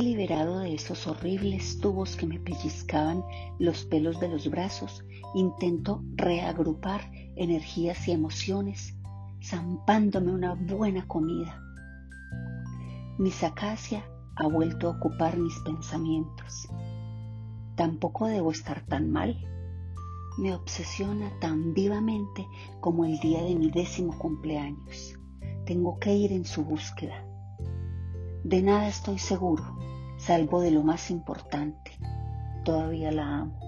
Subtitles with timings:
[0.00, 3.24] liberado de esos horribles tubos que me pellizcaban
[3.58, 8.96] los pelos de los brazos, intento reagrupar energías y emociones,
[9.42, 11.60] zampándome una buena comida.
[13.18, 14.04] Mi sacacia
[14.36, 16.68] ha vuelto a ocupar mis pensamientos.
[17.76, 19.38] Tampoco debo estar tan mal.
[20.38, 22.46] Me obsesiona tan vivamente
[22.80, 25.18] como el día de mi décimo cumpleaños.
[25.66, 27.26] Tengo que ir en su búsqueda.
[28.44, 29.62] De nada estoy seguro,
[30.24, 31.92] salvo de lo más importante.
[32.64, 33.58] Todavía la amo.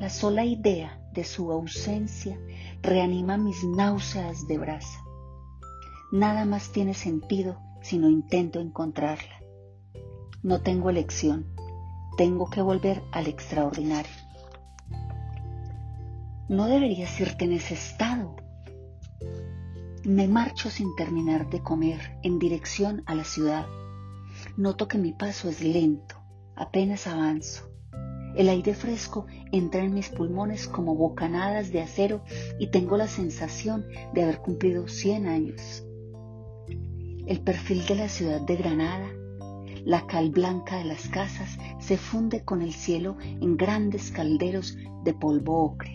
[0.00, 2.38] La sola idea de su ausencia
[2.82, 5.00] reanima mis náuseas de brasa.
[6.12, 9.40] Nada más tiene sentido si no intento encontrarla.
[10.42, 11.46] No tengo elección,
[12.16, 14.12] tengo que volver al extraordinario.
[16.48, 18.36] No deberías irte en ese estado.
[20.04, 23.66] Me marcho sin terminar de comer en dirección a la ciudad.
[24.56, 26.14] Noto que mi paso es lento,
[26.54, 27.68] apenas avanzo.
[28.36, 32.22] El aire fresco entra en mis pulmones como bocanadas de acero
[32.60, 35.84] y tengo la sensación de haber cumplido 100 años.
[37.26, 39.08] El perfil de la ciudad de Granada,
[39.84, 45.14] la cal blanca de las casas se funde con el cielo en grandes calderos de
[45.14, 45.94] polvo ocre.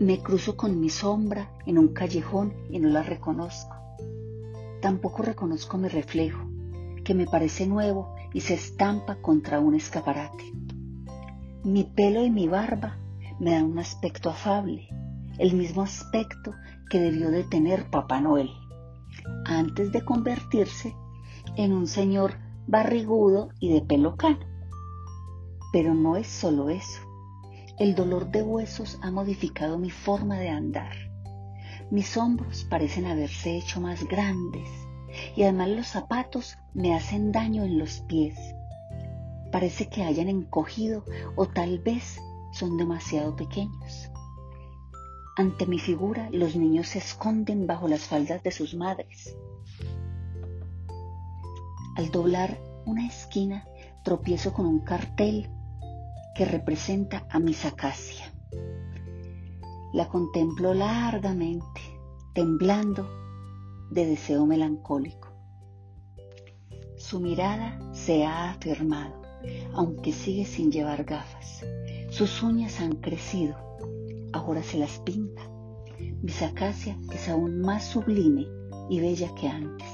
[0.00, 3.77] Me cruzo con mi sombra en un callejón y no la reconozco.
[4.80, 6.46] Tampoco reconozco mi reflejo,
[7.04, 10.44] que me parece nuevo y se estampa contra un escaparate.
[11.64, 12.96] Mi pelo y mi barba
[13.40, 14.88] me dan un aspecto afable,
[15.38, 16.52] el mismo aspecto
[16.90, 18.50] que debió de tener Papá Noel,
[19.44, 20.94] antes de convertirse
[21.56, 22.34] en un señor
[22.66, 24.46] barrigudo y de pelo cano.
[25.72, 27.00] Pero no es solo eso.
[27.78, 31.07] El dolor de huesos ha modificado mi forma de andar.
[31.90, 34.68] Mis hombros parecen haberse hecho más grandes
[35.36, 38.38] y además los zapatos me hacen daño en los pies.
[39.50, 41.04] Parece que hayan encogido
[41.36, 42.20] o tal vez
[42.52, 44.10] son demasiado pequeños.
[45.36, 49.36] Ante mi figura los niños se esconden bajo las faldas de sus madres.
[51.96, 53.66] Al doblar una esquina
[54.04, 55.48] tropiezo con un cartel
[56.34, 58.32] que representa a Miss Acacia.
[59.92, 61.80] La contemplo largamente,
[62.38, 63.04] temblando
[63.90, 65.26] de deseo melancólico.
[66.96, 69.20] Su mirada se ha afirmado,
[69.74, 71.66] aunque sigue sin llevar gafas.
[72.10, 73.56] Sus uñas han crecido,
[74.32, 75.42] ahora se las pinta.
[76.22, 78.46] Miss Acacia es aún más sublime
[78.88, 79.88] y bella que antes,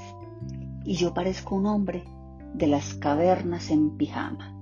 [0.84, 2.04] y yo parezco un hombre
[2.52, 4.54] de las cavernas en pijama.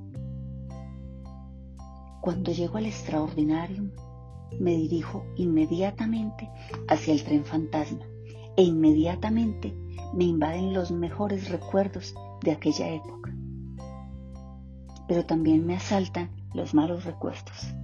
[2.21, 3.91] Cuando llego al extraordinario,
[4.61, 6.49] me dirijo inmediatamente
[6.89, 8.05] hacia el tren fantasma
[8.57, 9.75] e inmediatamente
[10.15, 13.35] me invaden los mejores recuerdos de aquella época.
[15.09, 17.75] Pero también me asaltan los malos recuerdos.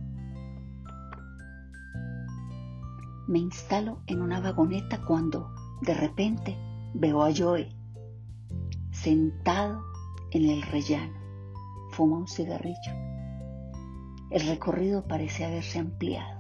[3.26, 5.52] Me instalo en una vagoneta cuando
[5.82, 6.56] de repente
[6.94, 7.68] veo a Joe
[8.90, 9.82] sentado
[10.30, 11.12] en el rellano.
[11.92, 12.92] Fuma un cigarrillo.
[14.30, 16.37] El recorrido parece haberse ampliado.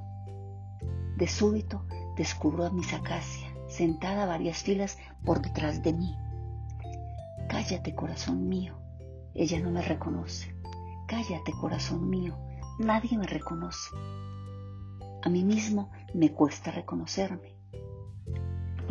[1.18, 1.84] De súbito
[2.16, 6.16] descubro a Miss Acacia, sentada varias filas por detrás de mí.
[7.48, 8.78] Cállate, corazón mío.
[9.34, 10.54] Ella no me reconoce.
[11.08, 12.38] Cállate, corazón mío.
[12.78, 13.96] Nadie me reconoce.
[15.24, 17.56] A mí mismo me cuesta reconocerme.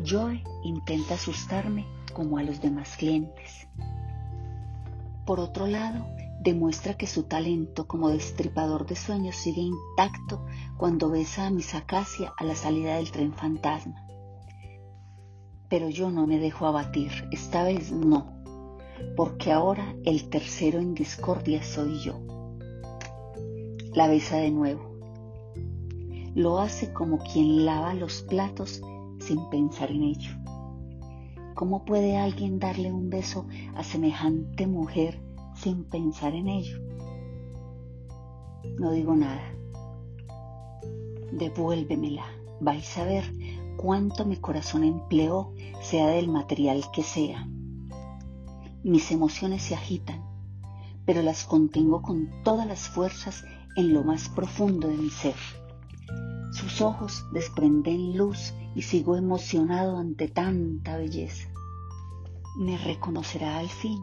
[0.06, 3.70] Joe intenta asustarme como a los demás clientes.
[5.26, 6.06] Por otro lado,
[6.48, 10.46] demuestra que su talento como destripador de sueños sigue intacto
[10.78, 14.08] cuando besa a Miss Acacia a la salida del tren fantasma.
[15.68, 18.42] Pero yo no me dejo abatir, esta vez no,
[19.18, 22.22] porque ahora el tercero en discordia soy yo.
[23.94, 24.96] La besa de nuevo.
[26.34, 28.82] Lo hace como quien lava los platos
[29.20, 30.32] sin pensar en ello.
[31.56, 35.27] ¿Cómo puede alguien darle un beso a semejante mujer
[35.58, 36.80] sin pensar en ello.
[38.80, 39.54] No digo nada.
[41.32, 42.26] Devuélvemela.
[42.60, 43.24] Vais a ver
[43.76, 47.48] cuánto mi corazón empleó, sea del material que sea.
[48.84, 50.24] Mis emociones se agitan,
[51.06, 53.44] pero las contengo con todas las fuerzas
[53.76, 55.36] en lo más profundo de mi ser.
[56.52, 61.50] Sus ojos desprenden luz y sigo emocionado ante tanta belleza.
[62.58, 64.00] Me reconocerá al fin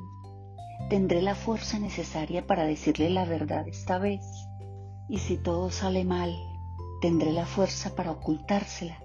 [0.88, 4.24] tendré la fuerza necesaria para decirle la verdad esta vez.
[5.08, 6.34] Y si todo sale mal,
[7.00, 8.98] tendré la fuerza para ocultársela.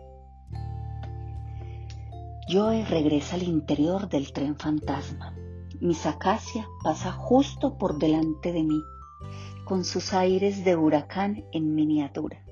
[2.47, 5.35] Joe regresa al interior del tren fantasma.
[5.81, 8.81] Miss Acacia pasa justo por delante de mí,
[9.65, 12.43] con sus aires de huracán en miniatura.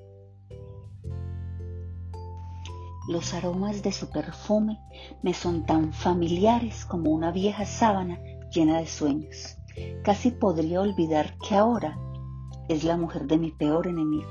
[3.08, 4.78] Los aromas de su perfume
[5.22, 8.18] me son tan familiares como una vieja sábana
[8.52, 9.56] llena de sueños.
[10.02, 11.98] Casi podría olvidar que ahora
[12.68, 14.30] es la mujer de mi peor enemigo.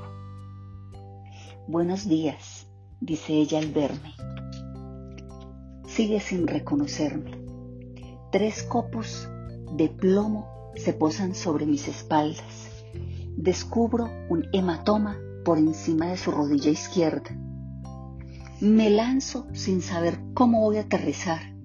[1.66, 2.68] Buenos días,
[3.00, 4.14] dice ella al verme.
[5.86, 7.44] Sigue sin reconocerme.
[8.30, 9.28] Tres copos
[9.72, 12.84] de plomo se posan sobre mis espaldas.
[13.36, 17.30] Descubro un hematoma por encima de su rodilla izquierda.
[18.60, 21.57] Me lanzo sin saber cómo voy a aterrizar.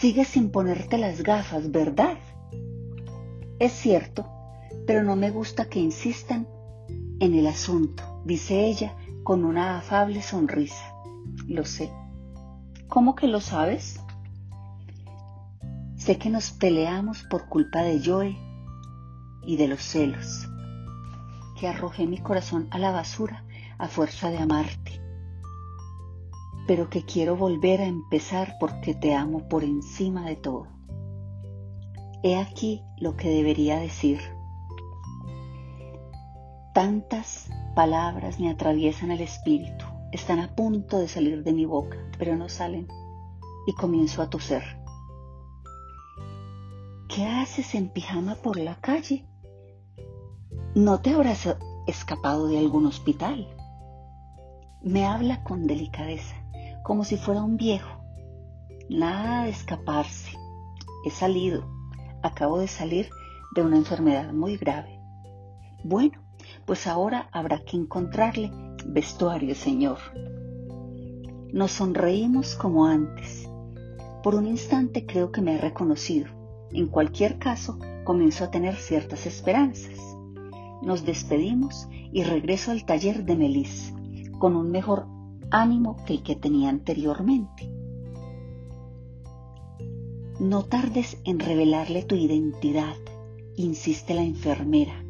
[0.00, 2.18] Sigues sin ponerte las gafas, ¿verdad?
[3.58, 4.28] Es cierto,
[4.86, 6.46] pero no me gusta que insistan
[7.18, 10.94] en el asunto, dice ella con una afable sonrisa.
[11.48, 11.90] Lo sé.
[12.86, 14.00] ¿Cómo que lo sabes?
[15.96, 18.38] Sé que nos peleamos por culpa de Joe
[19.42, 20.48] y de los celos,
[21.58, 23.44] que arrojé mi corazón a la basura
[23.78, 25.00] a fuerza de amarte,
[26.68, 30.68] pero que quiero volver a empezar porque te amo por encima de todo.
[32.22, 34.20] He aquí lo que debería decir.
[36.74, 42.36] Tantas palabras me atraviesan el espíritu, están a punto de salir de mi boca, pero
[42.36, 42.86] no salen
[43.66, 44.62] y comienzo a toser.
[47.08, 49.24] ¿Qué haces en pijama por la calle?
[50.74, 51.48] ¿No te habrás
[51.86, 53.48] escapado de algún hospital?
[54.82, 56.37] Me habla con delicadeza,
[56.82, 58.02] como si fuera un viejo.
[58.88, 60.36] Nada de escaparse.
[61.04, 61.64] He salido.
[62.22, 63.10] Acabo de salir
[63.54, 65.00] de una enfermedad muy grave.
[65.84, 66.20] Bueno,
[66.66, 68.50] pues ahora habrá que encontrarle
[68.86, 69.98] vestuario, Señor.
[71.52, 73.48] Nos sonreímos como antes.
[74.22, 76.26] Por un instante creo que me ha reconocido.
[76.72, 79.98] En cualquier caso, comienzo a tener ciertas esperanzas.
[80.82, 83.92] Nos despedimos y regreso al taller de Melis
[84.38, 85.06] con un mejor
[85.50, 87.72] ánimo que el que tenía anteriormente.
[90.40, 92.96] No tardes en revelarle tu identidad,
[93.56, 95.04] insiste la enfermera.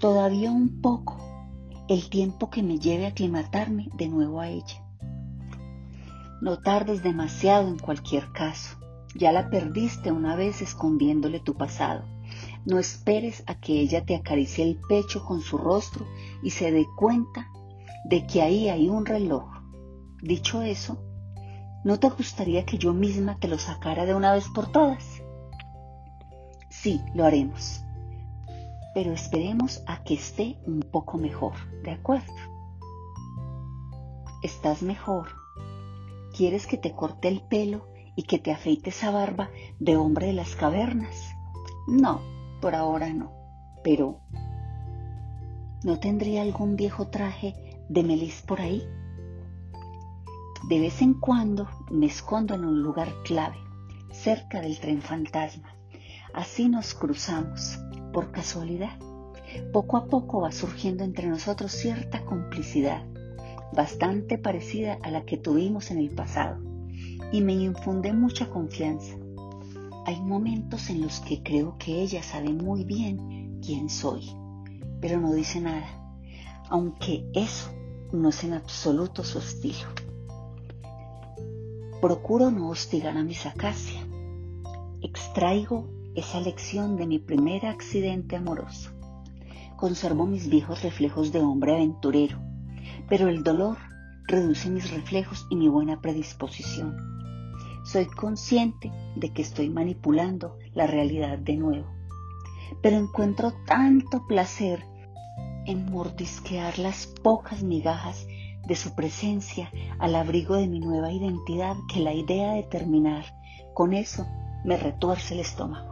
[0.00, 1.18] Todavía un poco,
[1.88, 4.84] el tiempo que me lleve a aclimatarme de nuevo a ella.
[6.40, 8.78] No tardes demasiado en cualquier caso.
[9.14, 12.04] Ya la perdiste una vez escondiéndole tu pasado.
[12.66, 16.06] No esperes a que ella te acaricie el pecho con su rostro
[16.42, 17.48] y se dé cuenta
[18.04, 19.44] de que ahí hay un reloj.
[20.22, 21.02] Dicho eso,
[21.84, 25.22] ¿no te gustaría que yo misma te lo sacara de una vez por todas?
[26.68, 27.82] Sí, lo haremos
[28.92, 32.32] pero esperemos a que esté un poco mejor, ¿de acuerdo?
[34.42, 35.28] ¿Estás mejor?
[36.36, 37.86] ¿Quieres que te corte el pelo
[38.16, 41.34] y que te afeite esa barba de hombre de las cavernas?
[41.86, 42.20] No,
[42.60, 43.32] por ahora no,
[43.82, 44.20] pero
[45.82, 48.86] ¿no tendría algún viejo traje de melis por ahí?
[50.68, 53.56] De vez en cuando me escondo en un lugar clave,
[54.12, 55.74] cerca del tren fantasma.
[56.34, 57.78] Así nos cruzamos
[58.12, 58.98] por casualidad.
[59.72, 63.04] Poco a poco va surgiendo entre nosotros cierta complicidad,
[63.72, 66.62] bastante parecida a la que tuvimos en el pasado,
[67.32, 69.16] y me infunde mucha confianza.
[70.10, 74.28] Hay momentos en los que creo que ella sabe muy bien quién soy,
[75.00, 75.86] pero no dice nada,
[76.68, 77.70] aunque eso
[78.12, 79.86] no es en absoluto su estilo.
[82.00, 84.04] Procuro no hostigar a mis acacia.
[85.00, 88.90] Extraigo esa lección de mi primer accidente amoroso.
[89.76, 92.36] Conservo mis viejos reflejos de hombre aventurero,
[93.08, 93.78] pero el dolor
[94.26, 97.19] reduce mis reflejos y mi buena predisposición.
[97.90, 101.88] Soy consciente de que estoy manipulando la realidad de nuevo,
[102.82, 104.84] pero encuentro tanto placer
[105.66, 108.28] en mordisquear las pocas migajas
[108.68, 113.24] de su presencia al abrigo de mi nueva identidad que la idea de terminar
[113.74, 114.24] con eso
[114.64, 115.90] me retuerce el estómago.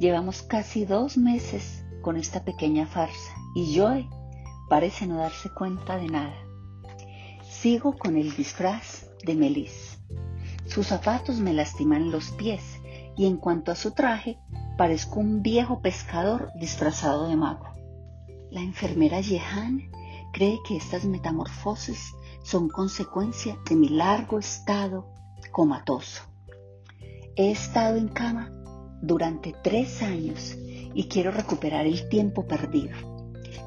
[0.00, 4.08] Llevamos casi dos meses con esta pequeña farsa y Joe
[4.68, 6.34] parece no darse cuenta de nada.
[7.44, 9.91] Sigo con el disfraz de Melis.
[10.66, 12.62] Sus zapatos me lastiman los pies
[13.16, 14.38] y en cuanto a su traje,
[14.78, 17.66] parezco un viejo pescador disfrazado de mago.
[18.50, 19.90] La enfermera Jehan
[20.32, 25.12] cree que estas metamorfosis son consecuencia de mi largo estado
[25.50, 26.22] comatoso.
[27.36, 28.50] He estado en cama
[29.00, 30.56] durante tres años
[30.94, 32.96] y quiero recuperar el tiempo perdido.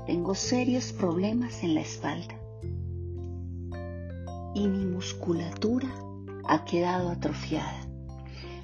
[0.06, 2.36] Tengo serios problemas en la espalda
[4.54, 5.90] y mi musculatura
[6.48, 7.82] ha quedado atrofiada.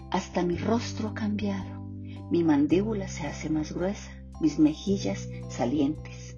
[0.09, 1.81] Hasta mi rostro ha cambiado.
[2.29, 6.38] Mi mandíbula se hace más gruesa, mis mejillas salientes.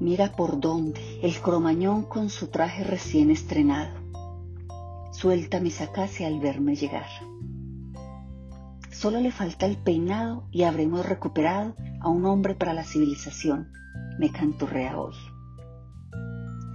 [0.00, 4.00] Mira por dónde el cromañón con su traje recién estrenado.
[5.12, 7.06] Suelta mi sacacia al verme llegar.
[8.90, 13.70] Solo le falta el peinado y habremos recuperado a un hombre para la civilización,
[14.18, 15.14] me canturrea hoy.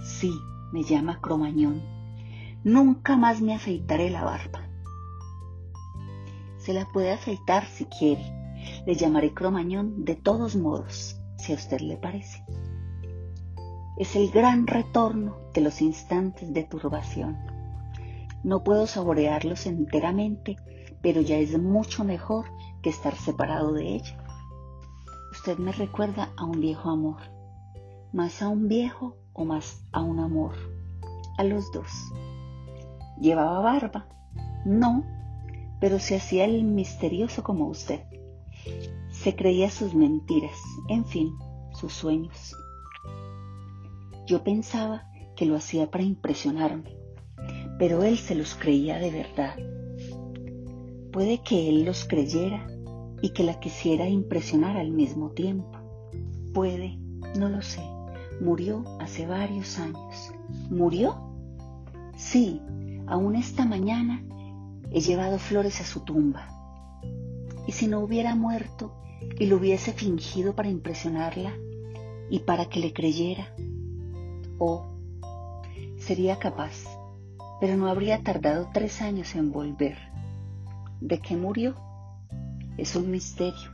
[0.02, 0.32] Sí,
[0.72, 1.97] me llama Cromañón.
[2.64, 4.68] Nunca más me afeitaré la barba.
[6.58, 8.22] Se la puede afeitar si quiere.
[8.86, 12.44] Le llamaré Cromañón de todos modos, si a usted le parece.
[13.96, 17.36] Es el gran retorno de los instantes de turbación.
[18.42, 20.56] No puedo saborearlos enteramente,
[21.00, 22.46] pero ya es mucho mejor
[22.82, 24.24] que estar separado de ella.
[25.32, 27.20] Usted me recuerda a un viejo amor,
[28.12, 30.54] más a un viejo o más a un amor,
[31.36, 31.90] a los dos.
[33.20, 34.08] ¿Llevaba barba?
[34.64, 35.04] No,
[35.80, 38.00] pero se hacía el misterioso como usted.
[39.10, 40.56] Se creía sus mentiras,
[40.88, 41.32] en fin,
[41.72, 42.54] sus sueños.
[44.26, 46.96] Yo pensaba que lo hacía para impresionarme,
[47.78, 49.56] pero él se los creía de verdad.
[51.12, 52.66] Puede que él los creyera
[53.22, 55.70] y que la quisiera impresionar al mismo tiempo.
[56.54, 56.98] Puede,
[57.36, 57.82] no lo sé.
[58.40, 60.32] Murió hace varios años.
[60.70, 61.16] ¿Murió?
[62.16, 62.60] Sí,
[63.08, 64.22] aún esta mañana
[64.90, 66.48] he llevado flores a su tumba.
[67.66, 68.94] ¿Y si no hubiera muerto
[69.38, 71.52] y lo hubiese fingido para impresionarla
[72.30, 73.54] y para que le creyera?
[74.58, 74.86] Oh,
[75.98, 76.84] sería capaz,
[77.60, 79.98] pero no habría tardado tres años en volver.
[81.00, 81.74] ¿De qué murió?
[82.76, 83.70] Es un misterio.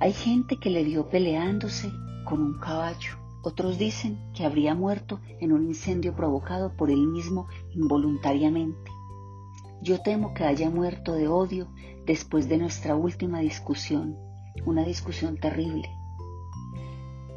[0.00, 1.90] Hay gente que le vio peleándose
[2.24, 3.27] con un caballo.
[3.48, 8.90] Otros dicen que habría muerto en un incendio provocado por él mismo involuntariamente.
[9.80, 11.66] Yo temo que haya muerto de odio
[12.04, 14.18] después de nuestra última discusión,
[14.66, 15.88] una discusión terrible.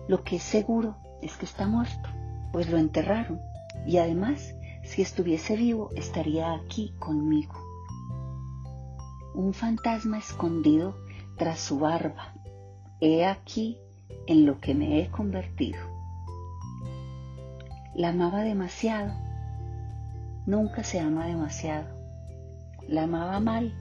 [0.10, 2.10] Lo que es seguro es que está muerto,
[2.51, 3.39] pues lo enterraron
[3.88, 4.53] y además,
[4.84, 7.53] si estuviese vivo, estaría aquí conmigo.
[9.34, 10.94] Un fantasma escondido
[11.38, 12.34] tras su barba.
[13.00, 13.77] He aquí
[14.27, 15.90] en lo que me he convertido.
[17.93, 19.12] La amaba demasiado.
[20.45, 21.89] Nunca se ama demasiado.
[22.88, 23.74] La amaba mal,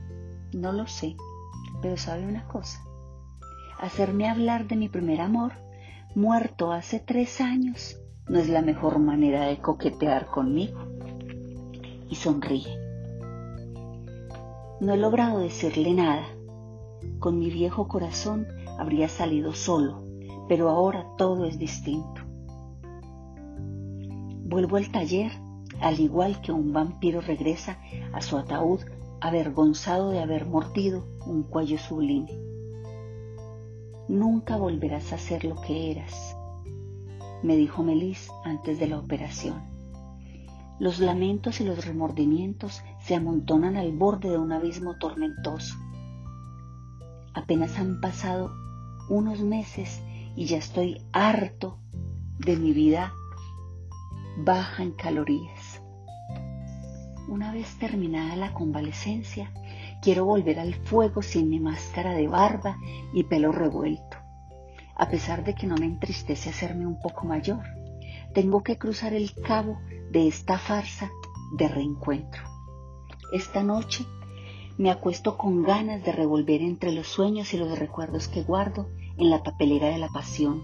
[0.52, 1.16] no lo sé,
[1.80, 2.80] pero sabe una cosa.
[3.78, 5.52] Hacerme hablar de mi primer amor
[6.16, 7.96] muerto hace tres años,
[8.28, 10.80] no es la mejor manera de coquetear conmigo.
[12.08, 12.76] Y sonríe.
[14.80, 16.26] No he logrado decirle nada.
[17.20, 20.02] Con mi viejo corazón habría salido solo,
[20.48, 22.29] pero ahora todo es distinto.
[24.50, 25.32] Vuelvo al taller,
[25.80, 27.78] al igual que un vampiro regresa
[28.12, 28.80] a su ataúd
[29.22, 32.50] avergonzado de haber mordido un cuello sublime
[34.10, 36.36] nunca volverás a ser lo que eras,
[37.44, 39.62] me dijo Melis antes de la operación.
[40.80, 45.76] Los lamentos y los remordimientos se amontonan al borde de un abismo tormentoso.
[47.34, 48.50] Apenas han pasado
[49.08, 50.02] unos meses
[50.34, 51.78] y ya estoy harto
[52.38, 53.12] de mi vida
[54.36, 55.82] baja en calorías.
[57.28, 59.52] Una vez terminada la convalecencia,
[60.00, 62.78] Quiero volver al fuego sin mi máscara de barba
[63.12, 64.16] y pelo revuelto.
[64.96, 67.62] A pesar de que no me entristece hacerme un poco mayor,
[68.32, 69.78] tengo que cruzar el cabo
[70.10, 71.10] de esta farsa
[71.52, 72.42] de reencuentro.
[73.34, 74.06] Esta noche
[74.78, 79.28] me acuesto con ganas de revolver entre los sueños y los recuerdos que guardo en
[79.28, 80.62] la papelera de la pasión.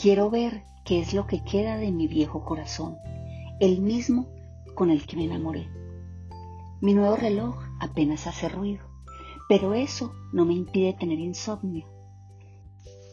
[0.00, 2.96] Quiero ver qué es lo que queda de mi viejo corazón,
[3.60, 4.26] el mismo
[4.74, 5.68] con el que me enamoré.
[6.80, 8.86] Mi nuevo reloj apenas hace ruido,
[9.50, 11.86] pero eso no me impide tener insomnio.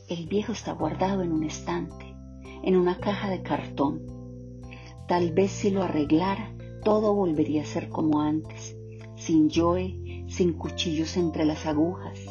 [0.07, 2.15] El viejo está guardado en un estante,
[2.63, 4.03] en una caja de cartón.
[5.09, 8.77] Tal vez si lo arreglara, todo volvería a ser como antes,
[9.17, 12.21] sin yoe, sin cuchillos entre las agujas.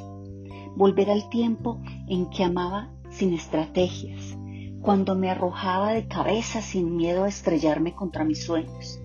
[0.75, 4.34] Volver al tiempo en que amaba sin estrategias,
[4.85, 9.01] cuando me arrojaba de cabeza sin miedo a estrellarme contra mis sueños.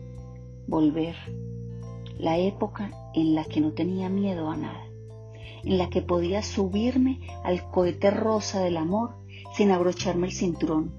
[0.67, 1.15] Volver
[2.17, 4.83] la época en la que no tenía miedo a nada,
[5.63, 9.15] en la que podía subirme al cohete rosa del amor
[9.55, 10.91] sin abrocharme el cinturón.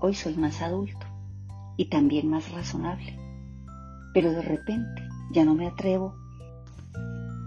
[0.00, 1.06] Hoy soy más adulto
[1.76, 3.16] y también más razonable,
[4.12, 6.16] pero de repente ya no me atrevo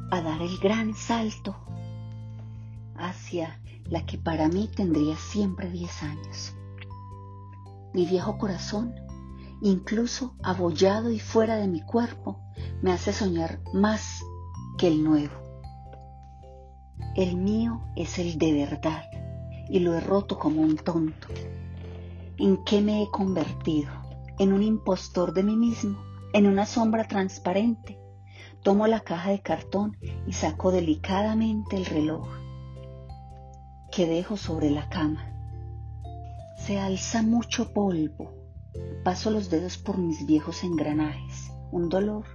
[0.09, 1.53] a dar el gran salto
[2.95, 6.55] hacia la que para mí tendría siempre diez años.
[7.93, 8.93] Mi viejo corazón
[9.61, 12.39] incluso abollado y fuera de mi cuerpo,
[12.81, 14.21] me hace soñar más
[14.77, 15.33] que el nuevo.
[17.15, 19.05] El mío es el de verdad
[19.69, 21.27] y lo he roto como un tonto.
[22.37, 23.89] ¿En qué me he convertido?
[24.37, 25.97] ¿En un impostor de mí mismo?
[26.33, 27.97] ¿En una sombra transparente?
[28.61, 32.27] Tomo la caja de cartón y saco delicadamente el reloj
[33.95, 35.31] que dejo sobre la cama.
[36.57, 38.33] Se alza mucho polvo.
[39.05, 41.49] Paso los dedos por mis viejos engranajes.
[41.71, 42.25] Un dolor,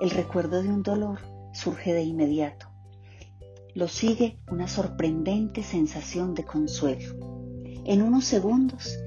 [0.00, 1.18] el recuerdo de un dolor,
[1.52, 2.68] surge de inmediato.
[3.74, 7.14] Lo sigue una sorprendente sensación de consuelo.
[7.84, 8.98] En unos segundos,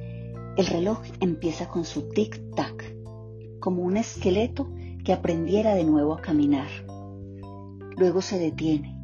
[0.57, 4.69] el reloj empieza con su tic-tac, como un esqueleto
[5.03, 6.69] que aprendiera de nuevo a caminar.
[7.97, 8.98] Luego se detiene.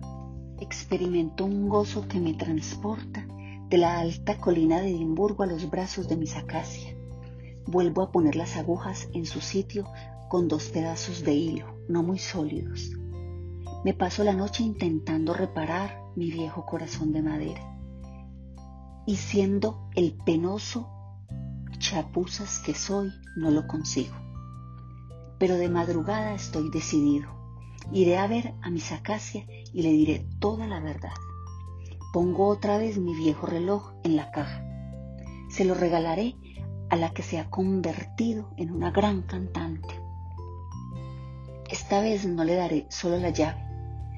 [0.60, 3.28] Experimento un gozo que me transporta
[3.70, 6.96] de la alta colina de Edimburgo a los brazos de mis acacia.
[7.66, 9.86] Vuelvo a poner las agujas en su sitio
[10.30, 12.92] con dos pedazos de hilo, no muy sólidos.
[13.84, 17.78] Me paso la noche intentando reparar mi viejo corazón de madera.
[19.06, 20.90] Y siendo el penoso
[21.80, 24.16] chapuzas que soy, no lo consigo.
[25.38, 27.35] Pero de madrugada estoy decidido.
[27.92, 31.13] Iré a ver a mis acacia y le diré toda la verdad.
[32.13, 34.63] Pongo otra vez mi viejo reloj en la caja.
[35.50, 36.36] Se lo regalaré
[36.89, 40.00] a la que se ha convertido en una gran cantante.
[41.70, 43.62] Esta vez no le daré solo la llave,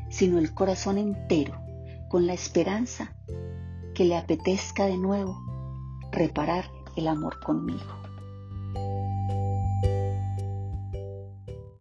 [0.10, 1.60] sino el corazón entero,
[2.10, 3.16] con la esperanza
[3.94, 5.42] que le apetezca de nuevo
[6.12, 8.07] reparar el amor conmigo.